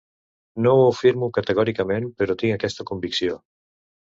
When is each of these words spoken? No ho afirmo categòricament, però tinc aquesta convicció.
No 0.65 0.71
ho 0.77 0.87
afirmo 0.93 1.29
categòricament, 1.37 2.09
però 2.23 2.37
tinc 2.41 2.57
aquesta 2.57 2.89
convicció. 2.93 3.39